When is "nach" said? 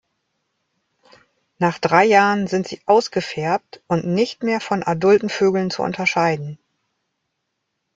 1.59-1.77